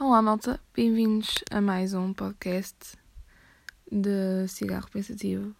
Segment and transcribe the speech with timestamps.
[0.00, 2.96] Olá, malta, bem-vindos a mais um podcast
[3.88, 5.54] de Cigarro Pensativo.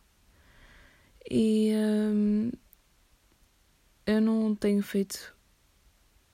[1.31, 2.51] E hum,
[4.05, 5.33] eu não tenho feito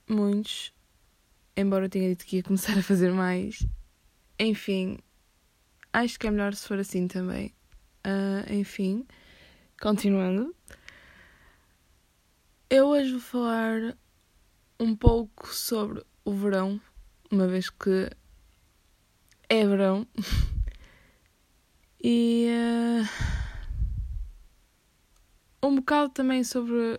[0.09, 0.73] muitos,
[1.55, 3.67] embora eu tenha dito que ia começar a fazer mais.
[4.39, 4.99] Enfim,
[5.93, 7.55] acho que é melhor se for assim também.
[8.07, 9.07] Uh, enfim,
[9.79, 10.57] continuando.
[12.71, 13.95] Eu hoje vou falar
[14.81, 16.81] um pouco sobre o verão
[17.31, 18.11] uma vez que
[19.49, 20.07] é verão.
[22.03, 22.49] e
[25.63, 26.99] uh, um bocado também sobre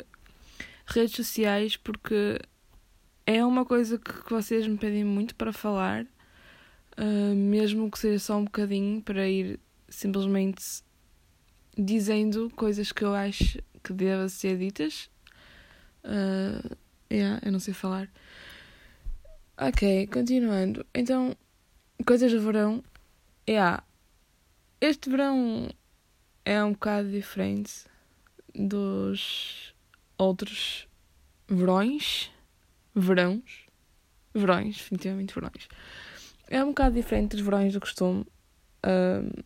[0.86, 2.40] redes sociais, porque
[3.26, 6.06] é uma coisa que, que vocês me pedem muito para falar,
[6.98, 10.84] uh, mesmo que seja só um bocadinho, para ir simplesmente
[11.78, 15.10] dizendo coisas que eu acho que devem ser ditas.
[16.04, 16.76] Uh,
[17.12, 18.10] yeah, eu não sei falar.
[19.64, 20.84] Ok, continuando.
[20.92, 21.38] Então,
[22.04, 22.84] coisas do verão.
[23.48, 23.84] Yeah.
[24.82, 25.70] Este verão
[26.44, 27.86] é um bocado diferente
[28.56, 29.76] dos
[30.18, 30.88] outros
[31.48, 32.32] verões.
[32.96, 33.68] Verões.
[34.34, 35.70] Verões, definitivamente verões.
[36.48, 38.26] É um bocado diferente dos verões do costume.
[38.84, 39.44] Um,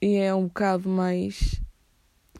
[0.00, 1.60] e é um bocado mais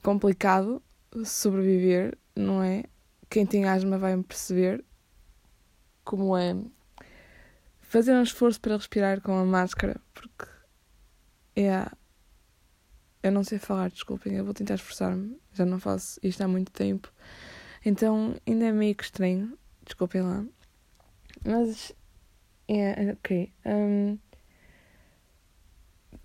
[0.02, 0.82] complicado
[1.22, 2.84] sobreviver, não é?
[3.28, 4.82] Quem tem asma vai me perceber
[6.10, 6.56] como é
[7.82, 10.44] fazer um esforço para respirar com a máscara, porque
[11.54, 11.86] é.
[13.22, 16.72] Eu não sei falar, desculpem, eu vou tentar esforçar-me, já não faço isto há muito
[16.72, 17.12] tempo,
[17.84, 20.44] então ainda é meio que estranho, desculpem lá.
[21.44, 21.94] Mas.
[22.66, 23.52] É, ok.
[23.64, 24.18] Um,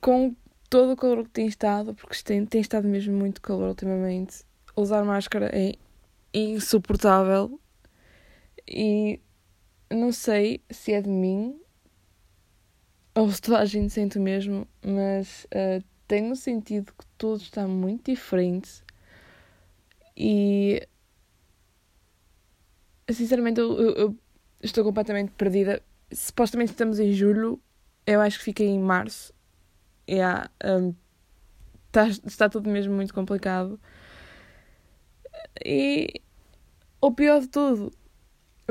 [0.01, 0.35] com
[0.67, 4.43] todo o calor que tem estado, porque tem, tem estado mesmo muito calor ultimamente,
[4.75, 5.75] usar máscara é
[6.33, 7.59] insuportável
[8.67, 9.19] e
[9.89, 11.59] não sei se é de mim
[13.13, 17.67] ou se toda a gente sente o mesmo, mas uh, tenho sentido que tudo está
[17.67, 18.83] muito diferente
[20.17, 20.87] e
[23.09, 24.17] sinceramente eu, eu, eu
[24.61, 25.81] estou completamente perdida.
[26.11, 27.61] Supostamente estamos em julho,
[28.05, 29.33] eu acho que fiquei em março.
[30.09, 30.93] Yeah, um,
[31.87, 33.79] está, está tudo mesmo muito complicado.
[35.63, 36.21] E
[37.01, 37.91] o pior de tudo,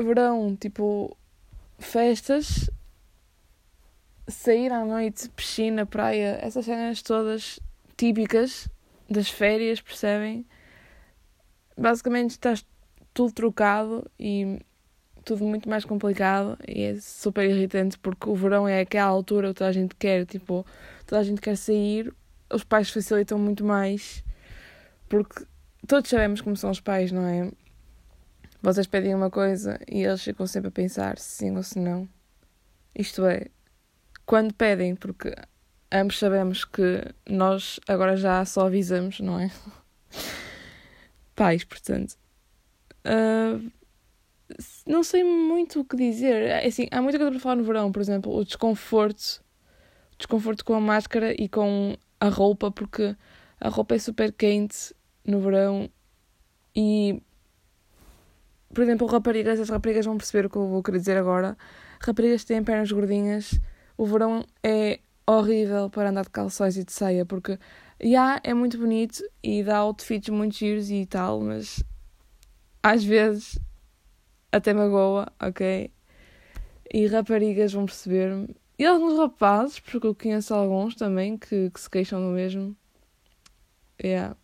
[0.03, 1.15] verão, tipo,
[1.79, 2.69] festas,
[4.27, 7.59] sair à noite, piscina, praia, essas cenas todas
[7.97, 8.67] típicas
[9.09, 10.45] das férias, percebem?
[11.77, 12.65] Basicamente estás
[13.13, 14.59] tudo trocado e
[15.23, 19.55] tudo muito mais complicado e é super irritante porque o verão é aquela altura que
[19.55, 20.65] toda a gente quer, tipo,
[21.05, 22.13] toda a gente quer sair,
[22.53, 24.23] os pais facilitam muito mais
[25.09, 25.45] porque
[25.87, 27.51] todos sabemos como são os pais, não é?
[28.65, 32.09] Vocês pedem uma coisa e eles ficam sempre a pensar se sim ou se não.
[32.95, 33.45] Isto é,
[34.25, 35.35] quando pedem, porque
[35.91, 39.51] ambos sabemos que nós agora já só avisamos, não é?
[41.35, 42.17] Pais, portanto.
[43.05, 43.71] Uh,
[44.87, 46.41] não sei muito o que dizer.
[46.47, 49.43] É assim, há muita coisa para falar no verão, por exemplo, o desconforto.
[50.13, 53.15] O desconforto com a máscara e com a roupa, porque
[53.61, 54.91] a roupa é super quente
[55.23, 55.87] no verão
[56.75, 57.21] e
[58.75, 61.57] por exemplo, raparigas, as raparigas vão perceber o que eu vou querer dizer agora.
[62.01, 63.57] Raparigas que têm pernas gordinhas,
[63.97, 67.57] o verão é horrível para andar de calções e de saia, porque
[68.03, 71.81] já é muito bonito e dá outfits muito giros e tal, mas
[72.83, 73.57] às vezes
[74.51, 75.89] até magoa, ok?
[76.93, 78.55] E raparigas vão perceber-me.
[78.77, 82.75] E alguns rapazes, porque eu conheço alguns também que, que se queixam do mesmo.
[84.03, 84.35] Yeah.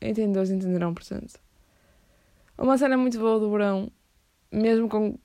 [0.00, 1.40] Entendedores entenderão, portanto.
[2.58, 3.88] Uma cena muito boa do verão,
[4.50, 5.16] mesmo com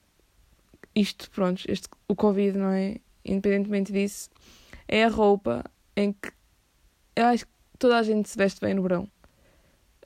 [0.93, 2.97] isto, pronto, este, o Covid, não é?
[3.25, 4.29] Independentemente disso,
[4.87, 5.63] é a roupa
[5.95, 6.31] em que
[7.15, 9.07] eu acho que toda a gente se veste bem no verão.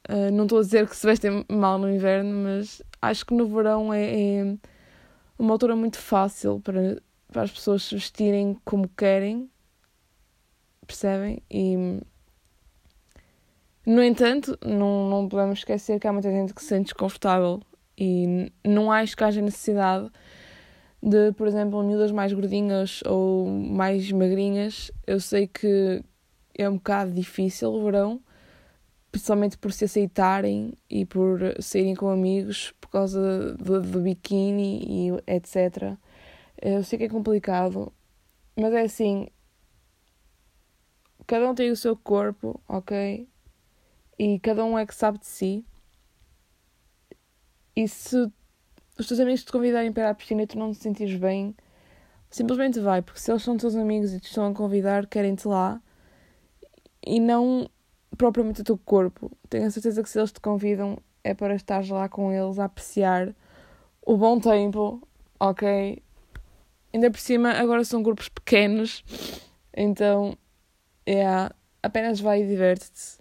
[0.10, 3.46] Uh, não estou a dizer que se vestem mal no inverno, mas acho que no
[3.46, 4.58] verão é, é
[5.38, 9.50] uma altura muito fácil para, para as pessoas se vestirem como querem,
[10.86, 11.44] percebem?
[11.52, 12.00] E
[13.88, 17.62] no entanto, não, não podemos esquecer que há muita gente que se sente desconfortável
[17.98, 20.12] e não acho que haja necessidade
[21.02, 24.92] de, por exemplo, miúdas mais gordinhas ou mais magrinhas.
[25.08, 26.04] Eu sei que
[26.58, 28.20] é um bocado difícil o verão,
[29.10, 35.34] principalmente por se aceitarem e por saírem com amigos por causa do, do biquíni e
[35.34, 35.94] etc.
[36.62, 37.94] Eu sei que é complicado,
[38.54, 39.30] mas é assim:
[41.26, 43.30] cada um tem o seu corpo, ok?
[44.18, 45.66] E cada um é que sabe de si.
[47.76, 48.32] E se
[48.98, 51.56] os teus amigos te convidarem para ir à piscina e tu não te sentires bem,
[52.30, 55.82] Simplesmente vai, porque se eles são teus amigos e te estão a convidar, querem-te lá
[57.06, 57.70] e não
[58.18, 59.32] propriamente o teu corpo.
[59.50, 62.66] Tenho a certeza que se eles te convidam é para estar lá com eles a
[62.66, 63.34] apreciar
[64.06, 65.02] o bom tempo,
[65.40, 66.02] ok?
[66.94, 69.04] Ainda por cima, agora são grupos pequenos,
[69.74, 70.38] então,
[71.08, 73.17] yeah, apenas vai e diverte-te.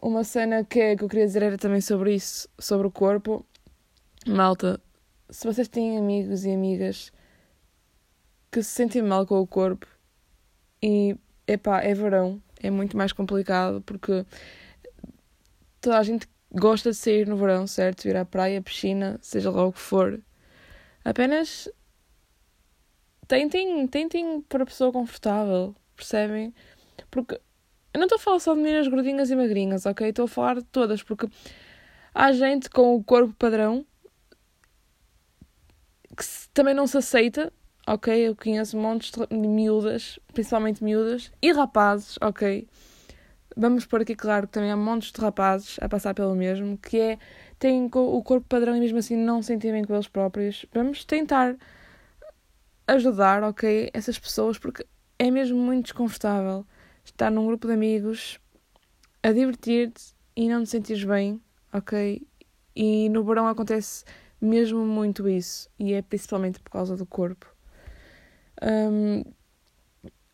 [0.00, 3.44] Uma cena que, que eu queria dizer era também sobre isso, sobre o corpo.
[4.26, 4.80] Malta,
[5.28, 7.12] se vocês têm amigos e amigas
[8.50, 9.86] que se sentem mal com o corpo
[10.80, 11.16] e,
[11.46, 14.24] epá, é verão, é muito mais complicado porque
[15.80, 18.06] toda a gente gosta de sair no verão, certo?
[18.06, 20.22] Ir à praia, piscina, seja lá o que for.
[21.04, 21.68] Apenas
[23.26, 26.54] tentem, tentem para a pessoa confortável, percebem?
[27.10, 27.40] Porque
[27.98, 30.08] eu não estou a falar só de meninas gordinhas e magrinhas, ok?
[30.08, 31.28] Estou a falar de todas, porque
[32.14, 33.84] há gente com o corpo padrão
[36.16, 36.24] que
[36.54, 37.52] também não se aceita,
[37.86, 38.14] ok?
[38.28, 42.68] Eu conheço montes de miúdas, principalmente miúdas, e rapazes, ok?
[43.56, 47.00] Vamos pôr aqui claro que também há montes de rapazes a passar pelo mesmo, que
[47.00, 47.18] é
[47.58, 50.64] têm o corpo padrão e mesmo assim não se sentem bem com eles próprios.
[50.72, 51.56] Vamos tentar
[52.86, 54.86] ajudar, ok, essas pessoas, porque
[55.18, 56.64] é mesmo muito desconfortável
[57.10, 58.38] estar num grupo de amigos
[59.22, 61.40] a divertir-te e não te sentires bem,
[61.72, 62.26] ok?
[62.74, 64.04] E no verão acontece
[64.40, 67.46] mesmo muito isso, e é principalmente por causa do corpo.
[68.62, 69.24] Um,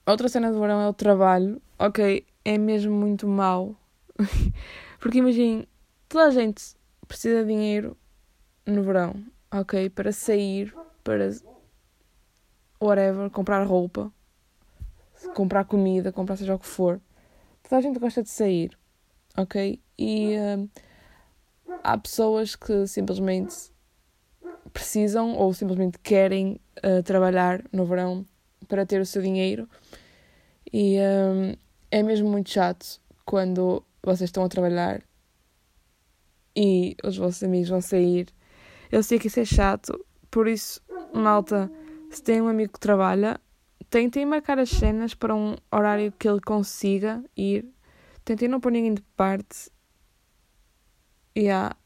[0.07, 2.27] outra cena do verão é o trabalho, ok?
[2.45, 3.75] É mesmo muito mau,
[5.01, 5.67] porque imagine,
[6.09, 6.77] toda a gente
[7.09, 7.97] precisa de dinheiro
[8.67, 9.89] no verão, ok?
[9.91, 11.31] Para sair, para
[12.81, 14.13] whatever, comprar roupa,
[15.35, 17.01] comprar comida, comprar seja o que for.
[17.63, 18.77] Toda a gente gosta de sair,
[19.37, 19.81] ok?
[19.99, 20.69] E uh,
[21.83, 23.73] há pessoas que simplesmente
[24.73, 28.27] precisam ou simplesmente querem uh, trabalhar no verão
[28.69, 29.69] para ter o seu dinheiro.
[30.73, 31.55] E um,
[31.91, 35.03] é mesmo muito chato quando vocês estão a trabalhar
[36.57, 38.29] e os vossos amigos vão sair.
[38.91, 40.81] Eu sei que isso é chato, por isso,
[41.13, 41.71] malta,
[42.11, 43.41] se tem um amigo que trabalha,
[43.95, 47.65] tentem marcar as cenas para um horário que ele consiga ir.
[48.25, 49.71] Tentem não pôr ninguém de parte.
[51.33, 51.77] E yeah.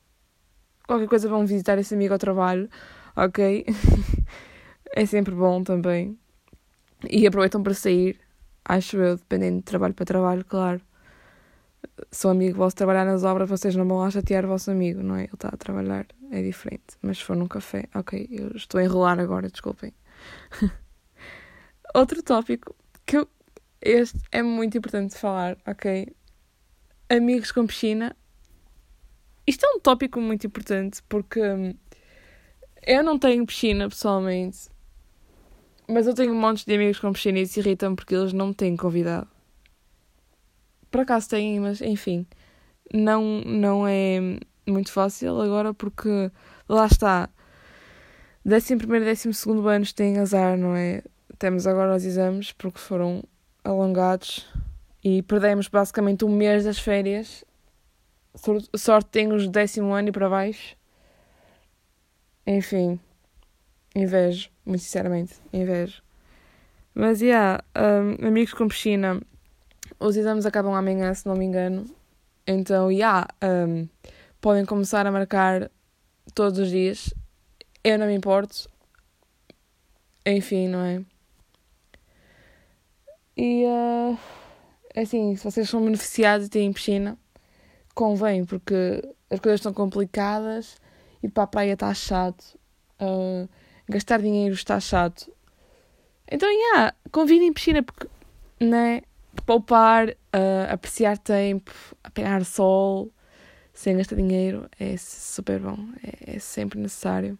[0.86, 2.66] qualquer coisa vão visitar esse amigo ao trabalho,
[3.14, 3.66] ok?
[4.96, 6.18] é sempre bom também.
[7.10, 8.18] E aproveitam para sair,
[8.64, 10.80] acho eu, dependendo de trabalho para trabalho, claro.
[12.10, 15.02] Se o amigo vosso trabalhar nas obras, vocês não vão lá chatear o vosso amigo,
[15.02, 15.24] não é?
[15.24, 16.96] Ele está a trabalhar, é diferente.
[17.02, 19.92] Mas se for num café, ok, eu estou a enrolar agora, desculpem.
[21.94, 22.74] Outro tópico
[23.06, 23.28] que eu,
[23.80, 26.14] este é muito importante de falar, ok?
[27.08, 28.14] Amigos com piscina.
[29.46, 31.74] Isto é um tópico muito importante porque hum,
[32.86, 34.68] eu não tenho piscina pessoalmente,
[35.88, 38.48] mas eu tenho um monte de amigos com piscina e se irritam porque eles não
[38.48, 39.28] me têm convidado.
[40.90, 42.26] Por acaso têm, mas enfim,
[42.92, 46.30] não, não é muito fácil agora porque
[46.68, 47.28] lá está
[48.44, 51.02] décimo primeiro e décimo segundo anos têm azar, não é?
[51.38, 53.22] Temos agora os exames porque foram
[53.62, 54.46] alongados
[55.04, 57.44] e perdemos basicamente um mês das férias.
[58.76, 60.76] Sorte tem os décimo ano e para baixo.
[62.46, 62.98] Enfim,
[63.94, 66.02] invejo, muito sinceramente, invejo.
[66.94, 69.20] Mas, yeah, um, amigos com piscina,
[70.00, 71.84] os exames acabam amanhã, se não me engano.
[72.46, 73.86] Então, yeah, um,
[74.40, 75.70] podem começar a marcar
[76.34, 77.12] todos os dias
[77.84, 78.68] eu não me importo.
[80.26, 81.02] Enfim, não é?
[83.38, 84.18] E uh,
[84.96, 87.16] assim, se vocês são beneficiados e têm piscina,
[87.94, 90.76] convém, porque as coisas estão complicadas,
[91.22, 92.58] ir para a praia está chato,
[93.00, 93.48] uh,
[93.88, 95.32] gastar dinheiro está chato.
[96.28, 98.08] Então, yeah, convidem piscina, porque,
[98.60, 99.02] né?
[99.46, 103.08] Poupar, uh, apreciar tempo, apanhar sol,
[103.72, 107.38] sem gastar dinheiro, é super bom, é, é sempre necessário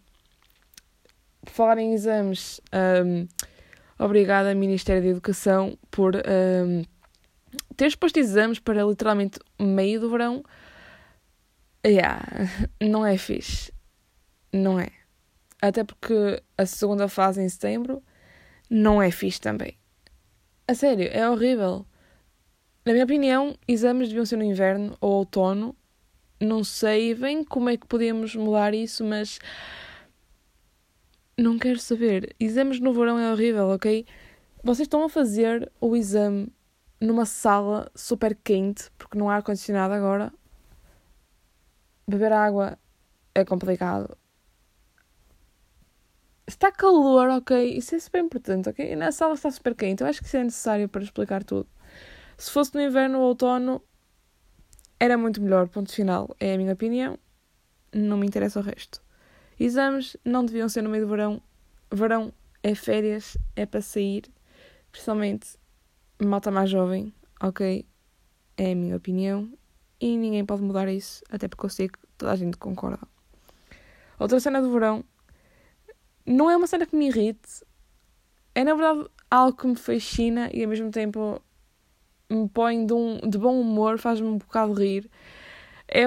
[1.49, 3.27] por falar em exames, um,
[3.99, 6.83] obrigada, Ministério da Educação, por um,
[7.75, 10.43] teres posto exames para literalmente meio do verão.
[11.85, 12.25] Yeah,
[12.81, 13.71] não é fixe.
[14.51, 14.89] Não é.
[15.61, 18.01] Até porque a segunda fase em setembro
[18.69, 19.77] não é fixe também.
[20.67, 21.85] A sério, é horrível.
[22.85, 25.75] Na minha opinião, exames deviam ser no inverno ou outono.
[26.39, 29.39] Não sei bem como é que podemos mudar isso, mas
[31.39, 32.35] não quero saber.
[32.39, 34.05] Exames no verão é horrível, ok?
[34.63, 36.51] Vocês estão a fazer o exame
[36.99, 40.33] numa sala super quente, porque não há ar-condicionado agora.
[42.07, 42.77] Beber água
[43.33, 44.17] é complicado.
[46.47, 47.77] está calor, ok?
[47.77, 48.95] Isso é super importante, ok?
[48.95, 50.01] Na sala está super quente.
[50.01, 51.69] Eu acho que isso é necessário para explicar tudo.
[52.37, 53.81] Se fosse no inverno ou outono,
[54.99, 55.69] era muito melhor.
[55.69, 56.35] Ponto final.
[56.39, 57.17] É a minha opinião.
[57.93, 59.01] Não me interessa o resto.
[59.59, 61.41] Exames não deviam ser no meio do verão.
[61.91, 62.31] Verão
[62.63, 64.23] é férias, é para sair.
[64.91, 65.57] Principalmente
[66.19, 67.85] malta mais jovem, ok?
[68.57, 69.51] É a minha opinião.
[69.99, 73.05] E ninguém pode mudar isso, até porque eu sei que toda a gente concorda.
[74.17, 75.03] Outra cena do verão
[76.25, 77.65] não é uma cena que me irrite,
[78.53, 81.41] é na verdade algo que me fascina e ao mesmo tempo
[82.29, 85.09] me põe de, um, de bom humor, faz-me um bocado rir.
[85.87, 86.05] É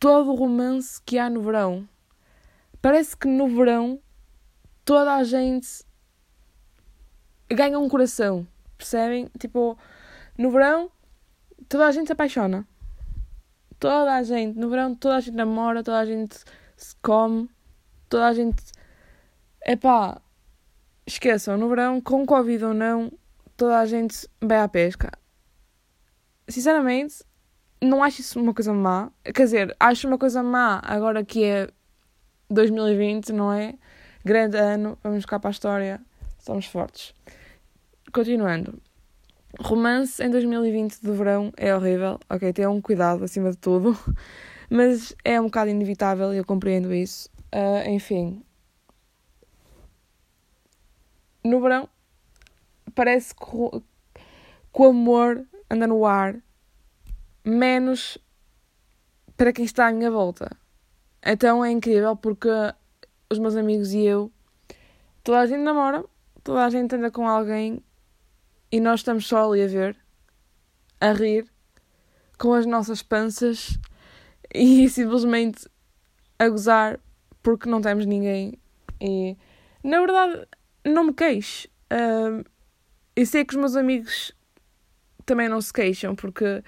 [0.00, 1.88] todo o romance que há no verão.
[2.80, 4.00] Parece que no verão
[4.84, 5.84] toda a gente
[7.50, 9.30] ganha um coração, percebem?
[9.38, 9.76] Tipo,
[10.36, 10.90] no verão
[11.68, 12.66] toda a gente se apaixona.
[13.78, 16.36] Toda a gente, no verão toda a gente namora, toda a gente
[16.76, 17.48] se come,
[18.08, 18.62] toda a gente.
[19.64, 20.20] Epá,
[21.06, 23.12] esqueçam, no verão, com Covid ou não,
[23.56, 25.10] toda a gente vai à pesca.
[26.48, 27.22] Sinceramente,
[27.80, 29.10] não acho isso uma coisa má.
[29.24, 31.68] Quer dizer, acho uma coisa má agora que é
[32.50, 33.74] 2020, não é?
[34.24, 36.00] Grande ano, vamos ficar para a história,
[36.38, 37.14] somos fortes.
[38.12, 38.80] Continuando.
[39.60, 42.52] Romance em 2020 de verão é horrível, ok?
[42.52, 43.98] Tenham cuidado acima de tudo,
[44.68, 47.28] mas é um bocado inevitável e eu compreendo isso.
[47.54, 48.42] Uh, enfim,
[51.42, 51.88] no verão
[52.94, 56.36] parece que, que o amor anda no ar,
[57.44, 58.18] menos
[59.36, 60.50] para quem está à minha volta.
[61.24, 62.48] Então é incrível porque
[63.30, 64.32] os meus amigos e eu,
[65.22, 66.04] toda a gente namora,
[66.42, 67.82] toda a gente anda com alguém
[68.70, 69.96] e nós estamos só ali a ver,
[71.00, 71.46] a rir,
[72.38, 73.78] com as nossas panças
[74.54, 75.68] e simplesmente
[76.38, 77.00] a gozar
[77.42, 78.58] porque não temos ninguém.
[79.00, 79.36] E
[79.82, 80.46] na verdade,
[80.84, 81.68] não me queixo.
[81.92, 82.44] Uh,
[83.26, 84.32] sei que os meus amigos
[85.26, 86.62] também não se queixam porque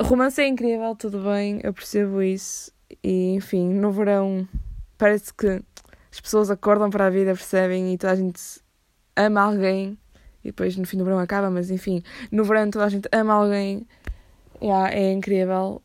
[0.00, 2.72] romance é incrível, tudo bem, eu percebo isso.
[3.02, 4.48] E enfim, no verão
[4.96, 5.62] parece que
[6.10, 8.60] as pessoas acordam para a vida, percebem e toda a gente
[9.16, 9.98] ama alguém
[10.42, 13.34] e depois no fim do verão acaba, mas enfim, no verão toda a gente ama
[13.34, 13.86] alguém,
[14.62, 15.82] yeah, é incrível.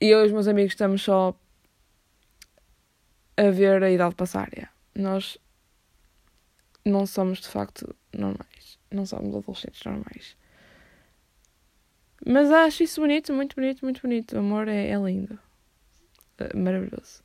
[0.00, 1.34] E eu e os meus amigos estamos só
[3.36, 4.48] a ver a idade passar.
[4.52, 4.72] Yeah.
[4.94, 5.38] Nós
[6.84, 10.36] não somos de facto normais, não somos adolescentes normais.
[12.24, 14.36] Mas acho isso bonito, muito bonito, muito bonito.
[14.36, 15.38] O amor é, é lindo,
[16.54, 17.22] maravilhoso.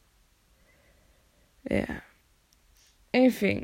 [1.69, 2.01] É.
[3.13, 3.63] Enfim.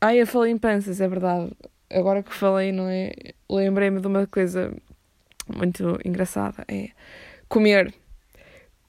[0.00, 1.52] Ai, eu falei em panças, é verdade
[1.90, 3.12] agora que falei, não é?
[3.48, 4.74] Lembrei-me de uma coisa
[5.48, 6.64] muito engraçada.
[6.68, 6.90] É
[7.48, 7.92] comer.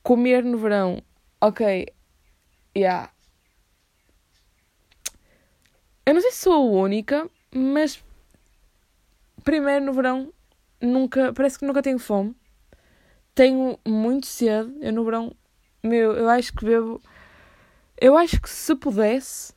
[0.03, 1.01] Comer no verão.
[1.41, 1.88] Ok.
[2.77, 3.12] Yeah.
[6.05, 8.03] Eu não sei se sou a única, mas
[9.43, 10.31] primeiro no verão
[10.79, 11.33] nunca.
[11.33, 12.36] Parece que nunca tenho fome.
[13.33, 14.71] Tenho muito sede.
[14.81, 15.36] Eu no verão.
[15.84, 17.02] Meu, eu acho que bebo.
[18.00, 19.54] Eu acho que se pudesse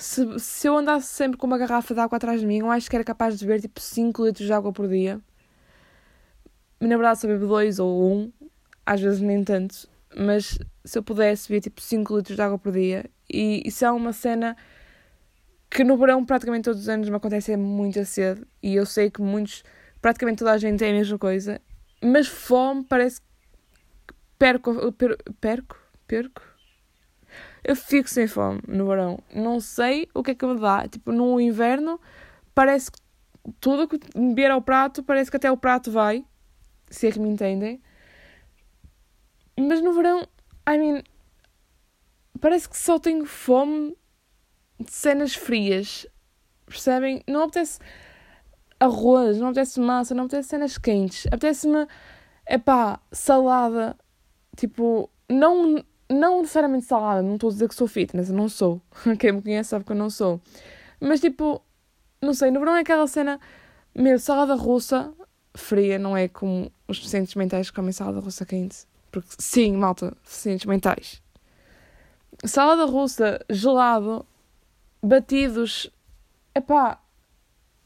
[0.00, 2.88] se, se eu andasse sempre com uma garrafa de água atrás de mim, eu acho
[2.88, 5.20] que era capaz de beber tipo 5 litros de água por dia.
[6.80, 8.32] Na verdade, só bebo 2 ou 1, um,
[8.86, 9.86] às vezes nem tanto.
[10.16, 13.90] Mas se eu pudesse beber tipo 5 litros de água por dia, e isso é
[13.90, 14.56] uma cena
[15.70, 19.20] que no verão praticamente todos os anos me acontece muito cedo, e eu sei que
[19.20, 19.62] muitos,
[20.00, 21.60] praticamente toda a gente tem a mesma coisa,
[22.02, 23.26] mas fome parece que
[24.40, 25.76] perco, perco, perco,
[26.08, 26.42] perco,
[27.62, 29.18] eu fico sem fome no verão.
[29.34, 30.88] Não sei o que é que me dá.
[30.88, 32.00] Tipo, no inverno,
[32.54, 32.98] parece que
[33.60, 36.24] tudo que me vier ao prato, parece que até o prato vai.
[36.88, 37.82] Se é que me entendem.
[39.58, 40.26] Mas no verão,
[40.66, 41.02] I mean,
[42.40, 43.94] parece que só tenho fome
[44.78, 46.06] de cenas frias.
[46.64, 47.22] Percebem?
[47.28, 47.78] Não apetece
[48.80, 51.26] arroz, não apetece massa, não apetece cenas quentes.
[51.26, 51.86] Apetece-me,
[52.46, 53.98] é pá, salada.
[54.56, 58.82] Tipo, não não necessariamente salada, não estou a dizer que sou fitness, não sou.
[59.18, 60.40] Quem me conhece sabe que eu não sou.
[61.00, 61.62] Mas tipo,
[62.20, 63.40] não sei, no verão é aquela cena,
[63.94, 65.12] meu, salada russa,
[65.54, 68.78] fria, não é como os pacientes mentais que comem salada russa quente.
[69.10, 71.22] Porque sim, malta, pacientes mentais.
[72.44, 74.26] Salada russa, gelado,
[75.02, 75.90] batidos,
[76.54, 77.00] epá,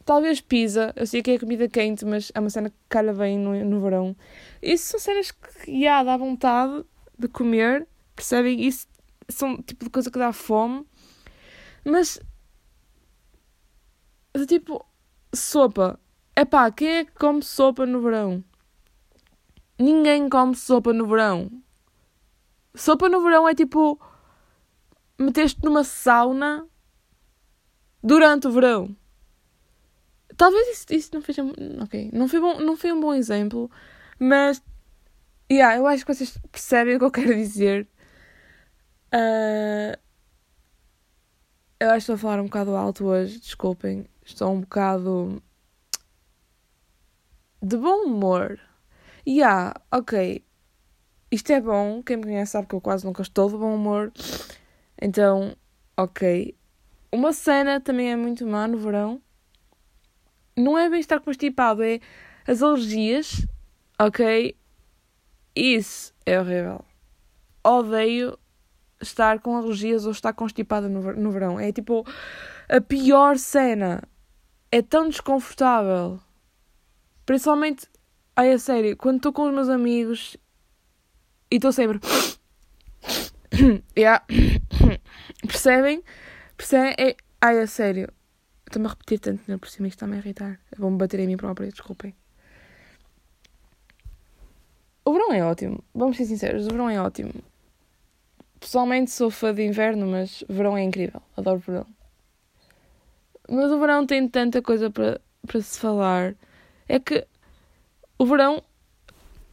[0.04, 3.38] talvez pizza, eu sei que é comida quente, mas é uma cena que calha bem
[3.38, 4.16] no, no verão.
[4.62, 6.84] Isso são cenas que, já, dá vontade
[7.18, 8.61] de comer Percebem?
[8.61, 8.87] Isso
[9.28, 10.87] são tipo de coisa que dá fome.
[11.84, 12.20] Mas.
[14.49, 14.84] Tipo,
[15.34, 15.99] sopa.
[16.34, 18.42] é pá, quem é que come sopa no verão?
[19.78, 21.50] Ninguém come sopa no verão.
[22.75, 24.00] Sopa no verão é tipo.
[25.18, 26.66] meteste numa sauna
[28.02, 28.96] durante o verão.
[30.36, 31.42] Talvez isso, isso não seja.
[31.82, 33.70] Ok, não foi, bom, não foi um bom exemplo,
[34.18, 34.62] mas.
[35.50, 37.86] Yeah, eu acho que vocês percebem o que eu quero dizer.
[39.12, 39.96] Uh,
[41.78, 44.06] eu acho que estou a falar um bocado alto hoje, desculpem.
[44.24, 45.42] Estou um bocado.
[47.62, 48.58] de bom humor.
[49.26, 50.44] Yeah, ok.
[51.30, 54.12] Isto é bom, quem me conhece sabe que eu quase nunca estou de bom humor.
[55.00, 55.56] Então,
[55.96, 56.56] ok.
[57.12, 59.20] Uma cena também é muito má no verão.
[60.56, 62.00] Não é bem estar constipado, é
[62.46, 63.46] as alergias,
[63.99, 64.56] ok?
[65.54, 66.84] Isso é horrível.
[67.62, 68.38] Odeio
[69.00, 71.58] estar com alergias ou estar constipada no, no verão.
[71.58, 72.06] É tipo
[72.68, 74.02] a pior cena.
[74.70, 76.20] É tão desconfortável.
[77.25, 77.87] Principalmente,
[78.34, 80.37] ai, a sério, quando estou com os meus amigos
[81.50, 82.00] e estou sempre.
[85.46, 86.02] Percebem?
[86.56, 86.94] Percebem?
[86.99, 87.16] É...
[87.40, 88.12] Ai, a sério.
[88.66, 90.61] Estou-me a repetir tanto por cima, isto está-me a irritar.
[90.76, 92.14] Vou-me bater em mim própria, desculpem.
[95.04, 95.85] O verão é ótimo.
[95.94, 97.33] Vamos ser sinceros, o verão é ótimo.
[98.59, 101.21] Pessoalmente sou fã de inverno, mas verão é incrível.
[101.37, 101.87] Adoro verão.
[103.49, 106.35] Mas o verão tem tanta coisa para, para se falar.
[106.88, 107.26] É que
[108.18, 108.62] o verão,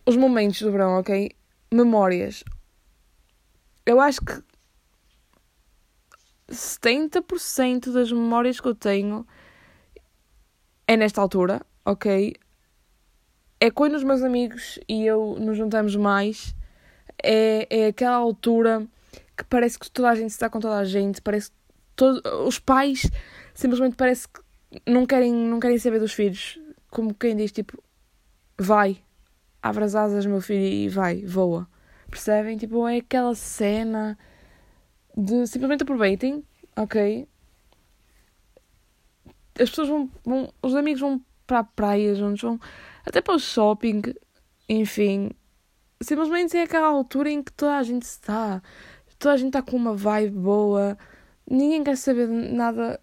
[0.06, 1.32] os momentos do verão, ok?
[1.70, 2.44] Memórias.
[3.86, 4.42] Eu acho que
[6.52, 9.26] 70% das memórias que eu tenho
[10.88, 12.36] é nesta altura, ok?
[13.60, 16.56] É quando os meus amigos e eu nos juntamos mais.
[17.24, 18.88] É, é aquela altura
[19.38, 21.58] que parece que toda a gente está com toda a gente, parece que
[21.96, 23.10] todo, os pais
[23.54, 24.42] simplesmente parece que
[24.88, 26.60] não querem, não querem saber dos filhos.
[26.90, 27.82] Como quem diz, tipo,
[28.58, 28.98] vai,
[29.62, 31.68] abre as asas, meu filho, e vai, voa.
[32.10, 32.58] Percebem?
[32.58, 34.18] Tipo, é aquela cena
[35.16, 36.44] de simplesmente aproveitem,
[36.76, 37.28] ok?
[39.60, 42.60] As pessoas vão, vão os amigos vão para a praia juntos, vão
[43.06, 44.02] até para o shopping,
[44.68, 45.32] enfim.
[46.02, 48.62] Simplesmente é aquela altura em que toda a gente está
[49.20, 50.98] toda a gente está com uma vibe boa,
[51.48, 53.00] ninguém quer saber nada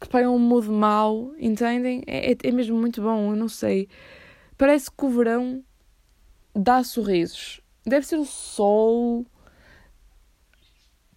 [0.00, 2.02] que paga um mood mau, entendem?
[2.06, 3.88] É, é, é mesmo muito bom, eu não sei.
[4.56, 5.62] Parece que o verão
[6.54, 7.60] dá sorrisos.
[7.84, 9.26] Deve ser o sol.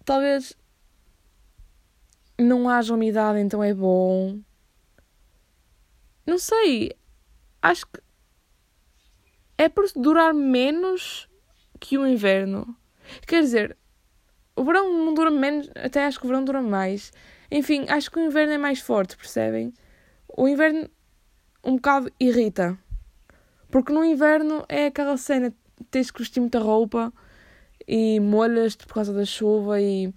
[0.04, 0.56] Talvez
[2.38, 4.40] não haja umidade, então é bom.
[6.26, 6.92] Não sei.
[7.62, 8.00] Acho que
[9.56, 11.28] é por durar menos
[11.80, 12.76] que o inverno.
[13.26, 13.76] Quer dizer,
[14.56, 17.12] o verão não dura menos, até acho que o verão dura mais.
[17.50, 19.72] Enfim, acho que o inverno é mais forte, percebem?
[20.28, 20.88] O inverno
[21.62, 22.78] um bocado irrita.
[23.70, 25.52] Porque no inverno é aquela cena,
[25.90, 27.12] tens que vestir muita roupa
[27.86, 30.12] e molhas-te por causa da chuva e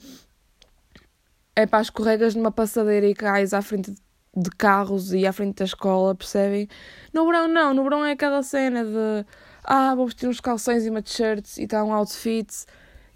[1.56, 3.94] é pá, escorregas numa passadeira e cais à frente
[4.36, 6.68] de carros e à frente da escola, percebem?
[7.14, 9.26] No verão não, no verão é aquela cena de
[9.64, 12.48] ah, vou vestir uns calções e uma t-shirt e está um outfit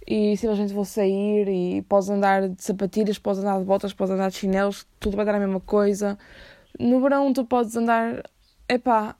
[0.06, 4.30] e simplesmente vou sair e podes andar de sapatilhas, podes andar de botas, podes andar
[4.32, 6.18] de chinelos, tudo vai dar a mesma coisa.
[6.80, 8.24] No verão tu podes andar,
[8.68, 9.16] epá,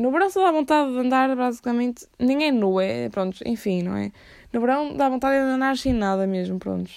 [0.00, 4.10] no verão só dá vontade de andar basicamente, ninguém nu, é, pronto, enfim, não é?
[4.52, 6.90] No verão dá vontade de andar sem nada mesmo, pronto.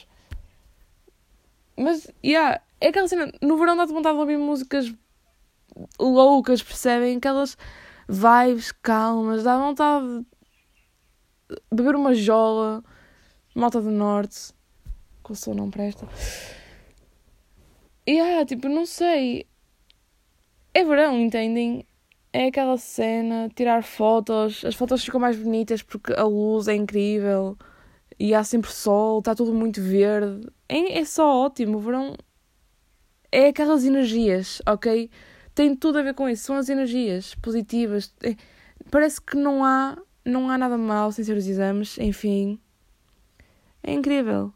[1.75, 4.93] Mas, yeah, é aquela cena, no verão dá-te vontade de ouvir músicas
[5.99, 7.17] loucas, percebem?
[7.17, 7.57] Aquelas
[8.07, 10.25] vibes calmas, dá vontade
[11.71, 12.83] beber uma jola,
[13.53, 14.53] malta do norte,
[15.23, 16.07] que o som não presta.
[18.07, 19.45] E ah, tipo, não sei.
[20.73, 21.85] É verão, entendem?
[22.33, 27.55] É aquela cena, tirar fotos, as fotos ficam mais bonitas porque a luz é incrível
[28.19, 30.47] e há sempre sol, está tudo muito verde.
[30.67, 32.15] É, é só ótimo, o verão
[33.31, 35.11] é aquelas energias, ok?
[35.53, 38.11] Tem tudo a ver com isso, são as energias positivas.
[38.23, 38.35] É,
[38.89, 42.59] parece que não há não há nada mal sem ser os exames, enfim.
[43.83, 44.53] É incrível.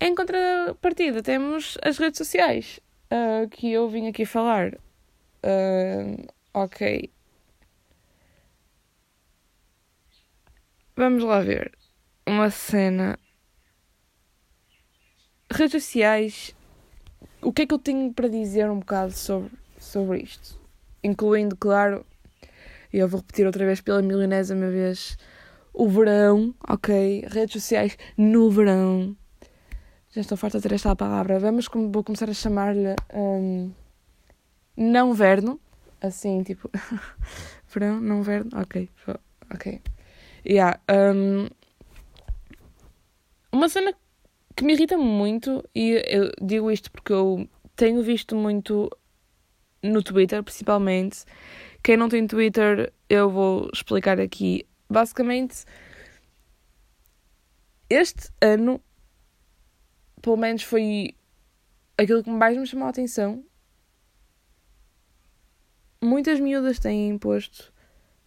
[0.00, 4.78] Em contrapartida, temos as redes sociais uh, que eu vim aqui falar.
[5.46, 7.08] Uh, ok.
[10.96, 11.70] Vamos lá ver.
[12.26, 13.16] Uma cena.
[15.48, 16.56] Redes sociais.
[17.40, 20.60] O que é que eu tenho para dizer um bocado sobre, sobre isto?
[21.04, 22.04] Incluindo, claro,
[22.92, 25.16] e eu vou repetir outra vez pela milionésima vez.
[25.72, 27.24] O verão, ok?
[27.28, 29.14] Redes sociais no verão.
[30.10, 31.38] Já estou farta de ter esta palavra.
[31.38, 33.70] Vamos, vou começar a chamar-lhe um,
[34.76, 35.60] não verno.
[36.00, 36.70] Assim, tipo.
[37.68, 38.50] verão, não verno.
[38.54, 38.88] Ok.
[39.52, 39.80] Ok.
[40.44, 40.80] Yeah.
[40.90, 41.48] Um,
[43.52, 43.94] uma cena
[44.54, 48.90] que me irrita muito, e eu digo isto porque eu tenho visto muito
[49.82, 51.24] no Twitter, principalmente.
[51.82, 54.66] Quem não tem Twitter, eu vou explicar aqui.
[54.88, 55.64] Basicamente,
[57.88, 58.80] este ano,
[60.22, 61.14] pelo menos foi
[61.98, 63.44] aquilo que mais me chamou a atenção.
[66.06, 67.72] Muitas miúdas têm posto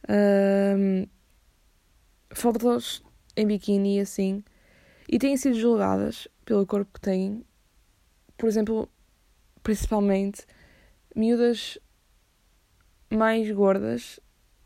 [0.10, 1.08] um,
[2.30, 3.02] fotos
[3.38, 4.44] em biquíni e assim
[5.08, 7.42] e têm sido julgadas pelo corpo que têm.
[8.38, 8.90] Por exemplo,
[9.64, 10.46] principalmente
[11.16, 11.80] miúdas
[13.10, 14.20] mais gordas.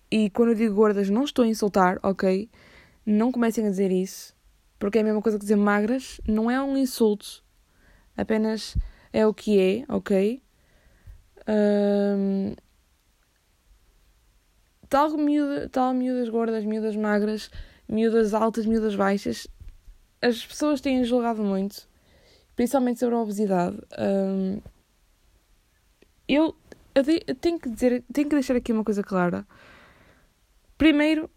[0.09, 2.49] E quando eu digo gordas, não estou a insultar, ok?
[3.05, 4.35] Não comecem a dizer isso,
[4.79, 6.19] porque é a mesma coisa que dizer magras.
[6.27, 7.43] Não é um insulto,
[8.17, 8.75] apenas
[9.11, 10.41] é o que é, ok?
[11.47, 12.55] Um,
[14.93, 17.49] tal, miúda, tal miúdas gordas, miúdas magras,
[17.89, 19.47] miúdas altas, miúdas baixas,
[20.21, 21.89] as pessoas têm julgado muito,
[22.55, 23.75] principalmente sobre a obesidade.
[23.97, 24.61] Um,
[26.27, 26.55] eu,
[26.93, 29.47] eu, eu, tenho que dizer, tenho que deixar aqui uma coisa clara.
[30.77, 31.27] Primeiro,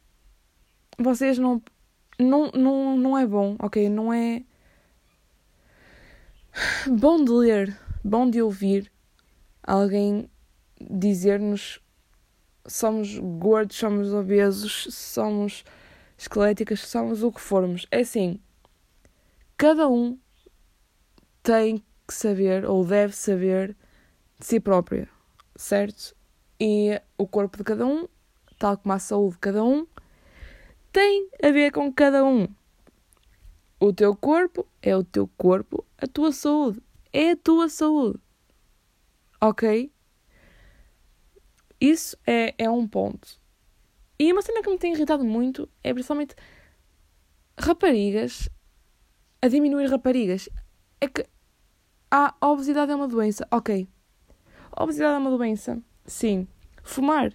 [0.98, 1.62] vocês não,
[2.18, 3.88] não, não, não é bom, ok?
[3.88, 4.42] Não é
[6.86, 8.92] bom de ler, bom de ouvir
[9.62, 10.28] alguém
[10.78, 11.80] dizer-nos
[12.68, 15.64] somos gordos, somos obesos, somos
[16.16, 17.86] esqueléticas, somos o que formos.
[17.90, 18.40] É assim,
[19.56, 20.18] cada um
[21.42, 23.76] tem que saber ou deve saber
[24.38, 25.08] de si própria,
[25.54, 26.14] certo?
[26.60, 28.06] E o corpo de cada um,
[28.58, 29.86] tal como a saúde de cada um,
[30.92, 32.48] tem a ver com cada um.
[33.78, 38.18] O teu corpo é o teu corpo, a tua saúde é a tua saúde.
[39.40, 39.92] Ok?
[41.80, 43.40] Isso é, é um ponto.
[44.18, 46.34] E uma cena que me tem irritado muito é principalmente
[47.58, 48.48] raparigas
[49.42, 50.48] a diminuir raparigas.
[51.00, 51.26] É que
[52.10, 53.46] a obesidade é uma doença.
[53.50, 53.86] Ok.
[54.72, 55.82] A obesidade é uma doença.
[56.06, 56.46] Sim.
[56.82, 57.32] Fumar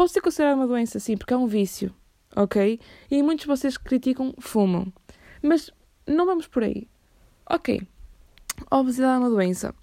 [0.00, 1.94] pode ser considerado uma doença, sim, porque é um vício.
[2.34, 2.80] Ok?
[3.10, 4.92] E muitos de vocês que criticam fumam.
[5.42, 5.70] Mas
[6.06, 6.88] não vamos por aí.
[7.48, 7.86] Ok.
[8.70, 9.74] A obesidade é uma doença.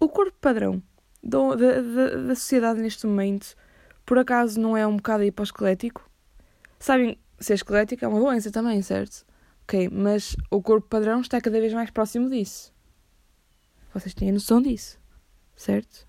[0.00, 0.82] O corpo padrão
[1.24, 3.56] da, da, da sociedade neste momento,
[4.04, 6.08] por acaso não é um bocado hiposquelético?
[6.78, 9.24] Sabem, ser esquelético é uma doença também, certo?
[9.62, 12.72] Ok, mas o corpo padrão está cada vez mais próximo disso.
[13.94, 14.98] Vocês têm a noção disso,
[15.56, 16.06] certo?